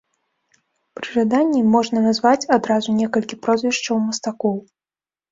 Пры 0.99 1.05
жаданні 1.17 1.59
можна 1.73 1.97
назваць 2.05 2.47
адразу 2.57 2.95
некалькі 3.01 3.35
прозвішчаў 3.43 3.99
мастакоў. 4.07 4.57